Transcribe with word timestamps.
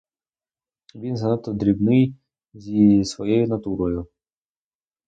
Він 0.95 1.17
занадто 1.17 1.53
дрібний 1.53 2.15
зі 2.53 3.03
своєю 3.05 3.47
натурою. 3.47 4.07